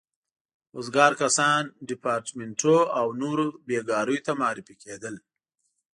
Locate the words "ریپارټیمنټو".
1.89-2.77